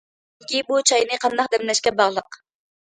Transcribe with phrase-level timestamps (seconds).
[0.43, 2.43] چۈنكى، بۇ چاينى قانداق دەملەشكە باغلىق.